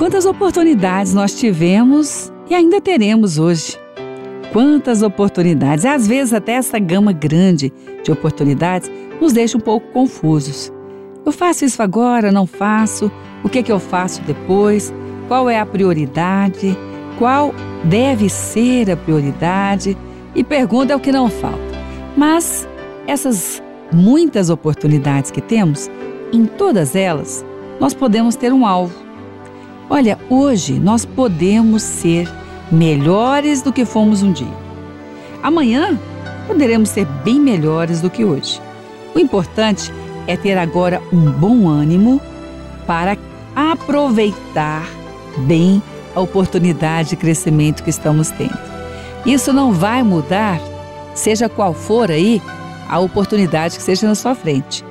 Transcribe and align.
Quantas 0.00 0.24
oportunidades 0.24 1.12
nós 1.12 1.34
tivemos 1.34 2.32
e 2.48 2.54
ainda 2.54 2.80
teremos 2.80 3.38
hoje. 3.38 3.78
Quantas 4.50 5.02
oportunidades, 5.02 5.84
às 5.84 6.08
vezes 6.08 6.32
até 6.32 6.52
essa 6.52 6.78
gama 6.78 7.12
grande 7.12 7.70
de 8.02 8.10
oportunidades 8.10 8.90
nos 9.20 9.34
deixa 9.34 9.58
um 9.58 9.60
pouco 9.60 9.92
confusos. 9.92 10.72
Eu 11.22 11.30
faço 11.30 11.66
isso 11.66 11.82
agora, 11.82 12.32
não 12.32 12.46
faço? 12.46 13.12
O 13.44 13.48
que, 13.50 13.58
é 13.58 13.62
que 13.62 13.70
eu 13.70 13.78
faço 13.78 14.22
depois? 14.22 14.90
Qual 15.28 15.50
é 15.50 15.60
a 15.60 15.66
prioridade? 15.66 16.74
Qual 17.18 17.54
deve 17.84 18.30
ser 18.30 18.90
a 18.90 18.96
prioridade? 18.96 19.98
E 20.34 20.42
pergunta 20.42 20.94
é 20.94 20.96
o 20.96 21.00
que 21.00 21.12
não 21.12 21.28
falta. 21.28 21.58
Mas 22.16 22.66
essas 23.06 23.62
muitas 23.92 24.48
oportunidades 24.48 25.30
que 25.30 25.42
temos, 25.42 25.90
em 26.32 26.46
todas 26.46 26.96
elas, 26.96 27.44
nós 27.78 27.92
podemos 27.92 28.34
ter 28.34 28.50
um 28.50 28.66
alvo. 28.66 29.09
Olha, 29.92 30.16
hoje 30.30 30.78
nós 30.78 31.04
podemos 31.04 31.82
ser 31.82 32.30
melhores 32.70 33.60
do 33.60 33.72
que 33.72 33.84
fomos 33.84 34.22
um 34.22 34.30
dia. 34.30 34.46
Amanhã 35.42 35.98
poderemos 36.46 36.90
ser 36.90 37.04
bem 37.24 37.40
melhores 37.40 38.00
do 38.00 38.08
que 38.08 38.24
hoje. 38.24 38.62
O 39.16 39.18
importante 39.18 39.92
é 40.28 40.36
ter 40.36 40.56
agora 40.56 41.02
um 41.12 41.32
bom 41.32 41.68
ânimo 41.68 42.20
para 42.86 43.18
aproveitar 43.56 44.86
bem 45.38 45.82
a 46.14 46.20
oportunidade 46.20 47.10
de 47.10 47.16
crescimento 47.16 47.82
que 47.82 47.90
estamos 47.90 48.30
tendo. 48.30 48.58
Isso 49.26 49.52
não 49.52 49.72
vai 49.72 50.04
mudar, 50.04 50.60
seja 51.16 51.48
qual 51.48 51.74
for 51.74 52.12
aí 52.12 52.40
a 52.88 53.00
oportunidade 53.00 53.76
que 53.76 53.82
seja 53.82 54.06
na 54.06 54.14
sua 54.14 54.36
frente, 54.36 54.84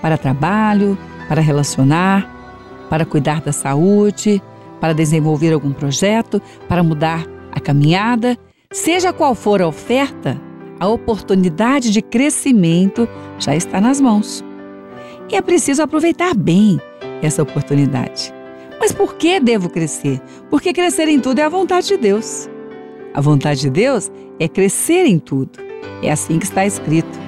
para 0.00 0.16
trabalho, 0.16 0.96
para 1.28 1.40
relacionar, 1.40 2.33
para 2.88 3.04
cuidar 3.04 3.40
da 3.40 3.52
saúde, 3.52 4.42
para 4.80 4.92
desenvolver 4.92 5.52
algum 5.52 5.72
projeto, 5.72 6.40
para 6.68 6.82
mudar 6.82 7.26
a 7.52 7.60
caminhada, 7.60 8.36
seja 8.72 9.12
qual 9.12 9.34
for 9.34 9.62
a 9.62 9.68
oferta, 9.68 10.40
a 10.78 10.88
oportunidade 10.88 11.90
de 11.90 12.02
crescimento 12.02 13.08
já 13.38 13.54
está 13.54 13.80
nas 13.80 14.00
mãos. 14.00 14.44
E 15.30 15.36
é 15.36 15.40
preciso 15.40 15.82
aproveitar 15.82 16.34
bem 16.34 16.80
essa 17.22 17.42
oportunidade. 17.42 18.32
Mas 18.78 18.92
por 18.92 19.14
que 19.14 19.40
devo 19.40 19.70
crescer? 19.70 20.20
Porque 20.50 20.72
crescer 20.72 21.08
em 21.08 21.20
tudo 21.20 21.38
é 21.38 21.44
a 21.44 21.48
vontade 21.48 21.88
de 21.88 21.96
Deus. 21.96 22.48
A 23.14 23.20
vontade 23.20 23.62
de 23.62 23.70
Deus 23.70 24.10
é 24.38 24.48
crescer 24.48 25.06
em 25.06 25.18
tudo. 25.18 25.58
É 26.02 26.10
assim 26.10 26.38
que 26.38 26.44
está 26.44 26.66
escrito. 26.66 27.18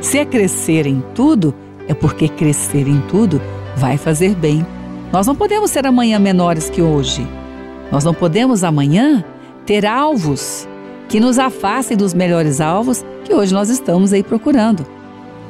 Se 0.00 0.18
é 0.18 0.24
crescer 0.24 0.86
em 0.86 1.02
tudo, 1.14 1.54
é 1.86 1.94
porque 1.94 2.28
crescer 2.28 2.88
em 2.88 3.00
tudo 3.02 3.40
vai 3.76 3.96
fazer 3.96 4.34
bem. 4.34 4.66
Nós 5.14 5.28
não 5.28 5.36
podemos 5.36 5.70
ser 5.70 5.86
amanhã 5.86 6.18
menores 6.18 6.68
que 6.68 6.82
hoje. 6.82 7.24
Nós 7.92 8.02
não 8.02 8.12
podemos 8.12 8.64
amanhã 8.64 9.24
ter 9.64 9.86
alvos 9.86 10.66
que 11.08 11.20
nos 11.20 11.38
afastem 11.38 11.96
dos 11.96 12.12
melhores 12.12 12.60
alvos 12.60 13.04
que 13.22 13.32
hoje 13.32 13.54
nós 13.54 13.68
estamos 13.68 14.12
aí 14.12 14.24
procurando. 14.24 14.84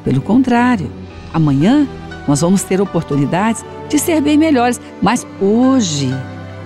Pelo 0.03 0.21
contrário, 0.21 0.87
amanhã 1.33 1.87
nós 2.27 2.41
vamos 2.41 2.61
ter 2.61 2.79
oportunidades 2.79 3.65
de 3.89 3.97
ser 3.97 4.21
bem 4.21 4.37
melhores, 4.37 4.79
mas 5.01 5.25
hoje, 5.41 6.11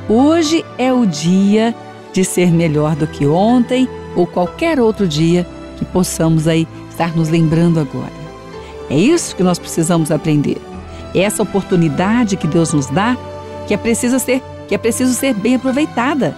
hoje 0.09 0.65
é 0.77 0.91
o 0.91 1.05
dia 1.05 1.73
de 2.11 2.25
ser 2.25 2.51
melhor 2.51 2.97
do 2.97 3.07
que 3.07 3.25
ontem 3.25 3.87
ou 4.13 4.27
qualquer 4.27 4.77
outro 4.77 5.07
dia 5.07 5.47
que 5.77 5.85
possamos 5.85 6.49
aí 6.49 6.67
estar 6.89 7.15
nos 7.15 7.29
lembrando 7.29 7.79
agora. 7.79 8.19
É 8.89 8.97
isso 8.97 9.37
que 9.37 9.43
nós 9.43 9.57
precisamos 9.57 10.11
aprender 10.11 10.57
essa 11.15 11.43
oportunidade 11.43 12.37
que 12.37 12.47
Deus 12.47 12.73
nos 12.73 12.87
dá, 12.87 13.17
que 13.67 13.73
é 13.73 13.77
preciso 13.77 14.19
ser, 14.19 14.41
que 14.67 14.75
é 14.75 14.77
preciso 14.77 15.13
ser 15.13 15.33
bem 15.33 15.55
aproveitada. 15.55 16.35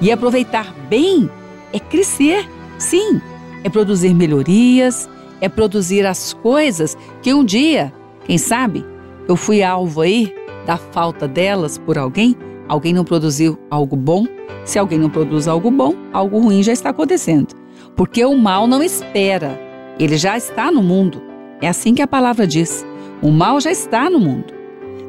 E 0.00 0.10
aproveitar 0.10 0.74
bem 0.88 1.30
é 1.72 1.78
crescer, 1.78 2.48
sim, 2.78 3.20
é 3.62 3.68
produzir 3.68 4.14
melhorias, 4.14 5.08
é 5.40 5.48
produzir 5.48 6.06
as 6.06 6.32
coisas 6.32 6.96
que 7.22 7.34
um 7.34 7.44
dia, 7.44 7.92
quem 8.24 8.38
sabe, 8.38 8.84
eu 9.28 9.36
fui 9.36 9.62
alvo 9.62 10.00
aí 10.00 10.34
da 10.66 10.76
falta 10.76 11.26
delas 11.26 11.78
por 11.78 11.98
alguém, 11.98 12.36
alguém 12.68 12.92
não 12.92 13.04
produziu 13.04 13.58
algo 13.70 13.96
bom. 13.96 14.26
Se 14.64 14.78
alguém 14.78 14.98
não 14.98 15.10
produz 15.10 15.46
algo 15.46 15.70
bom, 15.70 15.94
algo 16.12 16.38
ruim 16.38 16.62
já 16.62 16.72
está 16.72 16.88
acontecendo. 16.88 17.54
Porque 17.94 18.24
o 18.24 18.36
mal 18.36 18.66
não 18.66 18.82
espera, 18.82 19.60
ele 19.98 20.16
já 20.16 20.36
está 20.36 20.70
no 20.70 20.82
mundo. 20.82 21.22
É 21.60 21.68
assim 21.68 21.94
que 21.94 22.02
a 22.02 22.06
palavra 22.06 22.46
diz. 22.46 22.84
O 23.22 23.30
mal 23.30 23.60
já 23.60 23.70
está 23.70 24.10
no 24.10 24.20
mundo. 24.20 24.52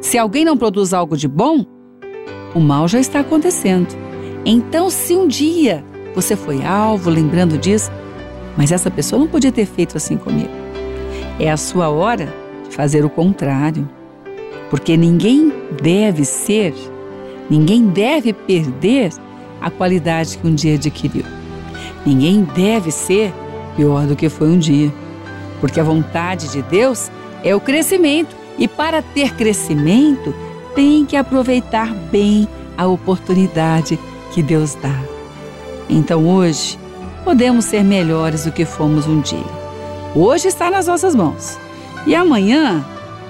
Se 0.01 0.17
alguém 0.17 0.45
não 0.45 0.57
produz 0.57 0.93
algo 0.93 1.17
de 1.17 1.27
bom, 1.27 1.65
o 2.53 2.59
mal 2.59 2.87
já 2.87 2.99
está 2.99 3.19
acontecendo. 3.19 3.87
Então, 4.45 4.89
se 4.89 5.15
um 5.15 5.27
dia 5.27 5.83
você 6.13 6.35
foi 6.35 6.63
alvo, 6.63 7.09
lembrando 7.09 7.57
disso, 7.57 7.91
mas 8.55 8.71
essa 8.71 8.89
pessoa 8.89 9.19
não 9.19 9.27
podia 9.27 9.51
ter 9.51 9.65
feito 9.65 9.97
assim 9.97 10.15
comigo. 10.15 10.49
É 11.39 11.51
a 11.51 11.57
sua 11.57 11.89
hora 11.89 12.33
de 12.67 12.75
fazer 12.75 13.03
o 13.03 13.09
contrário. 13.09 13.87
Porque 14.69 14.95
ninguém 14.95 15.51
deve 15.81 16.23
ser, 16.23 16.73
ninguém 17.49 17.87
deve 17.87 18.31
perder 18.33 19.11
a 19.59 19.69
qualidade 19.69 20.37
que 20.37 20.47
um 20.47 20.55
dia 20.55 20.75
adquiriu. 20.75 21.25
Ninguém 22.05 22.43
deve 22.55 22.91
ser 22.91 23.33
pior 23.75 24.05
do 24.05 24.15
que 24.15 24.29
foi 24.29 24.47
um 24.47 24.57
dia. 24.57 24.91
Porque 25.59 25.79
a 25.79 25.83
vontade 25.83 26.49
de 26.51 26.61
Deus 26.61 27.11
é 27.45 27.55
o 27.55 27.61
crescimento. 27.61 28.35
E 28.57 28.67
para 28.67 29.01
ter 29.01 29.35
crescimento, 29.35 30.33
tem 30.73 31.05
que 31.05 31.15
aproveitar 31.15 31.93
bem 31.93 32.47
a 32.77 32.87
oportunidade 32.87 33.99
que 34.33 34.41
Deus 34.41 34.75
dá. 34.75 35.01
Então 35.89 36.27
hoje, 36.27 36.77
podemos 37.23 37.65
ser 37.65 37.83
melhores 37.83 38.45
do 38.45 38.51
que 38.51 38.65
fomos 38.65 39.07
um 39.07 39.21
dia. 39.21 39.65
Hoje 40.15 40.47
está 40.47 40.71
nas 40.71 40.87
nossas 40.87 41.13
mãos. 41.13 41.59
E 42.07 42.15
amanhã, 42.15 42.83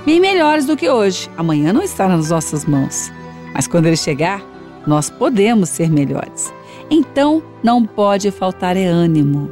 bem 0.06 0.20
melhores 0.20 0.66
do 0.66 0.78
que 0.78 0.90
hoje. 0.90 1.30
Amanhã 1.36 1.74
não 1.74 1.82
está 1.82 2.08
nas 2.08 2.30
nossas 2.30 2.66
mãos. 2.66 3.12
Mas 3.54 3.68
quando 3.68 3.88
ele 3.88 3.98
chegar, 3.98 4.42
nós 4.86 5.10
podemos 5.10 5.70
ser 5.70 5.90
melhores. 5.90 6.54
Então, 6.90 7.42
não 7.64 7.84
pode 7.84 8.30
faltar 8.30 8.78
é 8.78 8.86
ânimo. 8.86 9.52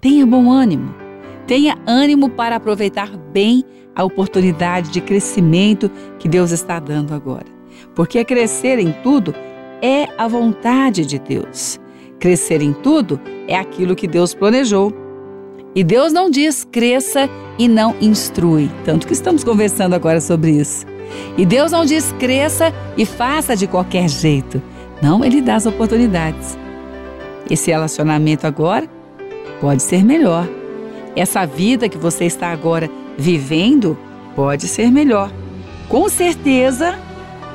Tenha 0.00 0.24
bom 0.24 0.50
ânimo. 0.50 0.94
Tenha 1.46 1.76
ânimo 1.86 2.30
para 2.30 2.56
aproveitar 2.56 3.10
bem 3.32 3.64
a 3.94 4.04
oportunidade 4.04 4.90
de 4.90 5.00
crescimento 5.00 5.90
que 6.18 6.28
Deus 6.28 6.50
está 6.50 6.78
dando 6.78 7.14
agora. 7.14 7.46
Porque 7.94 8.24
crescer 8.24 8.78
em 8.78 8.92
tudo 9.02 9.34
é 9.82 10.08
a 10.16 10.28
vontade 10.28 11.04
de 11.04 11.18
Deus. 11.18 11.80
Crescer 12.18 12.60
em 12.60 12.72
tudo 12.72 13.20
é 13.48 13.56
aquilo 13.56 13.96
que 13.96 14.06
Deus 14.06 14.34
planejou. 14.34 14.92
E 15.74 15.84
Deus 15.84 16.12
não 16.12 16.28
diz 16.28 16.66
cresça 16.70 17.28
e 17.58 17.68
não 17.68 17.94
instrui, 18.00 18.70
tanto 18.84 19.06
que 19.06 19.12
estamos 19.12 19.44
conversando 19.44 19.94
agora 19.94 20.20
sobre 20.20 20.50
isso. 20.50 20.84
E 21.36 21.46
Deus 21.46 21.72
não 21.72 21.84
diz 21.84 22.12
cresça 22.18 22.72
e 22.96 23.06
faça 23.06 23.56
de 23.56 23.66
qualquer 23.66 24.08
jeito. 24.08 24.60
Não, 25.00 25.24
Ele 25.24 25.40
dá 25.40 25.54
as 25.54 25.66
oportunidades. 25.66 26.58
Esse 27.48 27.70
relacionamento 27.70 28.46
agora 28.46 28.88
pode 29.60 29.82
ser 29.82 30.04
melhor. 30.04 30.48
Essa 31.16 31.44
vida 31.46 31.88
que 31.88 31.98
você 31.98 32.24
está 32.24 32.48
agora 32.48 32.90
vivendo 33.20 33.98
pode 34.34 34.66
ser 34.66 34.90
melhor. 34.90 35.30
Com 35.88 36.08
certeza, 36.08 36.98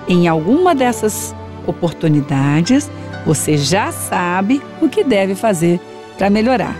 em 0.07 0.27
alguma 0.27 0.75
dessas 0.75 1.35
oportunidades, 1.65 2.89
você 3.25 3.57
já 3.57 3.91
sabe 3.91 4.61
o 4.79 4.87
que 4.87 5.03
deve 5.03 5.33
fazer 5.33 5.79
para 6.17 6.29
melhorar. 6.29 6.75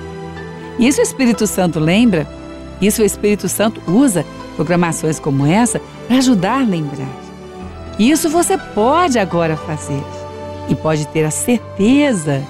Isso 0.78 1.00
o 1.00 1.04
Espírito 1.04 1.48
Santo 1.48 1.80
lembra, 1.80 2.28
isso 2.80 3.02
o 3.02 3.06
Espírito 3.06 3.50
Santo 3.50 3.82
usa 3.90 4.24
programações 4.56 5.20
como 5.20 5.48
essa 5.48 5.82
para 6.08 6.18
ajudar 6.18 6.62
a 6.62 6.66
lembrar. 6.66 7.10
Isso 7.98 8.30
você 8.30 8.58
pode 8.58 9.18
agora 9.18 9.58
fazer 9.58 10.04
e 10.70 10.76
pode 10.76 11.08
ter 11.08 11.24
a 11.24 11.32
certeza 11.32 12.44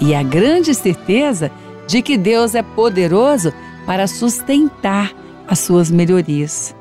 e 0.00 0.14
a 0.14 0.22
grande 0.22 0.74
certeza 0.74 1.50
de 1.86 2.00
que 2.00 2.16
Deus 2.16 2.54
é 2.54 2.62
poderoso 2.62 3.52
para 3.84 4.06
sustentar 4.06 5.12
as 5.50 5.58
suas 5.58 5.90
melhorias. 5.90 6.74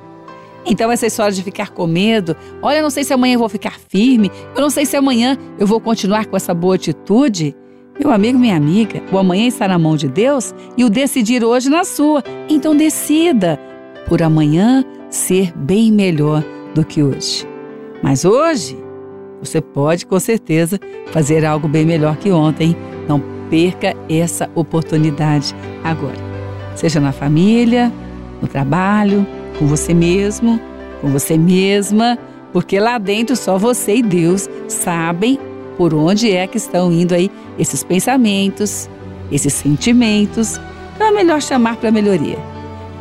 Então, 0.66 0.92
essa 0.92 1.08
história 1.08 1.34
de 1.34 1.42
ficar 1.42 1.72
com 1.72 1.88
medo, 1.88 2.36
olha, 2.62 2.78
eu 2.78 2.84
não 2.84 2.90
sei 2.92 3.04
se 3.04 3.12
amanhã 3.12 3.34
eu 3.34 3.40
vou 3.40 3.50
ficar 3.50 3.80
firme, 3.90 4.32
eu 4.56 4.62
não 4.62 4.70
sei 4.70 4.86
se 4.86 4.96
amanhã 4.96 5.36
eu 5.58 5.66
vou 5.66 5.80
continuar 5.80 6.28
com 6.28 6.38
essa 6.38 6.54
boa 6.54 6.76
atitude. 6.76 7.56
Meu 8.00 8.12
amigo, 8.12 8.38
minha 8.38 8.56
amiga, 8.56 9.02
o 9.12 9.18
amanhã 9.18 9.48
está 9.48 9.68
na 9.68 9.80
mão 9.80 9.98
de 9.98 10.08
Deus 10.08 10.54
e 10.78 10.86
o 10.86 10.90
decidir 10.90 11.44
hoje 11.44 11.70
na 11.70 11.84
sua. 11.84 12.24
Então, 12.48 12.76
decida 12.76 13.60
por 14.08 14.22
amanhã 14.22 14.86
ser 15.10 15.52
bem 15.58 15.92
melhor 15.92 16.44
do 16.76 16.86
que 16.86 17.02
hoje. 17.02 17.48
Mas 18.04 18.24
hoje, 18.24 18.78
você 19.42 19.60
pode 19.60 20.06
com 20.06 20.20
certeza 20.20 20.80
fazer 21.08 21.46
algo 21.46 21.68
bem 21.68 21.86
melhor 21.86 22.16
que 22.18 22.32
ontem. 22.32 22.76
Não 23.08 23.22
perca 23.50 23.96
essa 24.08 24.50
oportunidade 24.54 25.56
agora. 25.84 26.18
Seja 26.76 27.00
na 27.00 27.12
família, 27.12 27.92
no 28.42 28.48
trabalho, 28.48 29.26
com 29.58 29.68
você 29.68 29.94
mesmo, 29.94 30.60
com 31.02 31.10
você 31.10 31.38
mesma, 31.38 32.18
porque 32.52 32.80
lá 32.80 32.98
dentro 32.98 33.36
só 33.36 33.58
você 33.58 33.98
e 33.98 34.04
Deus 34.04 34.50
sabem 34.68 35.40
por 35.78 35.94
onde 35.94 36.32
é 36.32 36.46
que 36.48 36.58
estão 36.58 36.92
indo 36.92 37.14
aí 37.14 37.32
esses 37.58 37.84
pensamentos, 37.84 38.90
esses 39.32 39.54
sentimentos. 39.54 40.60
Então 40.96 41.08
é 41.08 41.12
melhor 41.12 41.42
chamar 41.42 41.78
para 41.78 41.92
melhoria. 41.92 42.38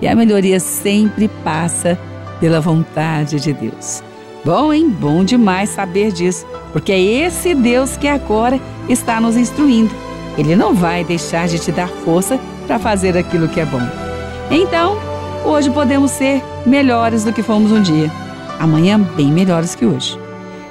E 0.01 0.07
a 0.07 0.15
melhoria 0.15 0.61
sempre 0.61 1.29
passa 1.43 1.99
pela 2.39 2.61
vontade 2.61 3.41
de 3.41 3.53
Deus. 3.53 4.03
Bom, 4.45 4.73
hein? 4.73 4.89
Bom 4.89 5.25
demais 5.25 5.71
saber 5.71 6.13
disso, 6.13 6.47
porque 6.73 6.93
é 6.93 7.01
esse 7.01 7.55
Deus 7.55 7.97
que 7.97 8.07
agora 8.07 8.61
está 8.89 9.21
nos 9.21 9.37
instruindo. 9.37 9.91
Ele 10.37 10.55
não 10.55 10.73
vai 10.73 11.03
deixar 11.03 11.49
de 11.49 11.59
te 11.59 11.73
dar 11.73 11.89
força 11.89 12.39
para 12.67 12.79
fazer 12.79 13.17
aquilo 13.19 13.49
que 13.49 13.59
é 13.59 13.67
bom. 13.67 13.83
Então, 14.51 14.97
hoje 15.49 15.71
podemos 15.71 16.11
ser 16.11 16.43
melhores 16.67 17.25
do 17.25 17.33
que 17.33 17.43
fomos 17.43 17.73
um 17.73 17.81
dia, 17.81 18.11
amanhã 18.59 19.01
bem 19.01 19.33
melhores 19.33 19.75
que 19.75 19.87
hoje. 19.87 20.19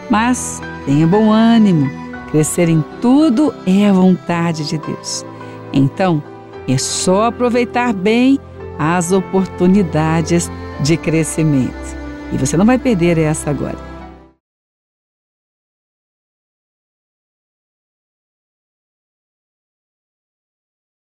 Mas 0.09 0.61
tenha 0.85 1.07
bom 1.07 1.31
ânimo, 1.31 1.89
crescer 2.31 2.69
em 2.69 2.83
tudo 3.01 3.53
é 3.65 3.89
a 3.89 3.93
vontade 3.93 4.67
de 4.67 4.77
Deus. 4.77 5.25
Então, 5.73 6.21
é 6.67 6.77
só 6.77 7.25
aproveitar 7.25 7.91
bem 7.91 8.39
as 8.77 9.11
oportunidades 9.11 10.51
de 10.81 10.95
crescimento. 10.95 11.97
E 12.31 12.37
você 12.37 12.55
não 12.55 12.65
vai 12.65 12.77
perder 12.77 13.17
essa 13.17 13.49
agora. 13.49 13.96